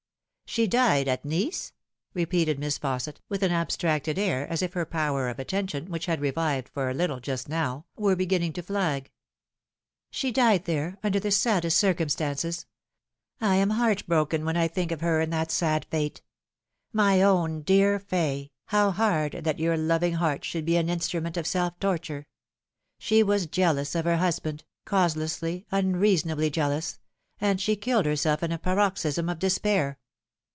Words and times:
"She 0.61 0.67
died 0.67 1.07
at 1.07 1.23
Nice?" 1.23 1.71
repeated 2.13 2.59
Miss 2.59 2.77
Fausset, 2.77 3.21
with 3.29 3.41
an 3.41 3.53
ab 3.53 3.69
stracted 3.69 4.17
air, 4.17 4.45
as 4.49 4.61
if 4.61 4.73
her 4.73 4.85
power 4.85 5.29
of 5.29 5.39
attention, 5.39 5.85
which 5.89 6.07
had 6.07 6.19
revived 6.19 6.67
for 6.67 6.89
a 6.89 6.93
little 6.93 7.21
just 7.21 7.47
now, 7.47 7.85
were 7.95 8.17
beginning 8.17 8.51
to 8.53 8.61
flag." 8.61 9.11
She 10.11 10.29
died 10.29 10.65
there, 10.65 10.97
under 11.03 11.21
the 11.21 11.31
saddest 11.31 11.77
circumstances. 11.79 12.65
I 13.39 13.55
am 13.55 13.69
heart 13.69 14.05
broken 14.07 14.43
when 14.43 14.57
I 14.57 14.67
think 14.67 14.91
of 14.91 14.99
her 14.99 15.21
and 15.21 15.31
that 15.31 15.51
sad 15.51 15.85
fate. 15.85 16.21
My 16.91 17.21
own 17.21 17.61
dear 17.61 17.97
Fay, 17.97 18.51
how 18.65 18.91
hard 18.91 19.45
that 19.45 19.57
your 19.57 19.77
loving 19.77 20.15
heart 20.15 20.43
should 20.43 20.65
be 20.65 20.75
an 20.75 20.87
instru 20.87 21.23
ment 21.23 21.37
of 21.37 21.47
self 21.47 21.79
torture! 21.79 22.27
She 22.99 23.23
was 23.23 23.45
jealous 23.45 23.95
of 23.95 24.03
her 24.03 24.17
husband 24.17 24.65
cause 24.83 25.15
lessly, 25.15 25.63
unreasonably 25.71 26.49
jealous 26.49 26.99
and 27.39 27.61
she 27.61 27.77
killed 27.77 28.05
herself 28.05 28.43
in 28.43 28.51
a 28.51 28.57
paroxysm 28.59 29.29
of 29.29 29.39
despair 29.39 29.97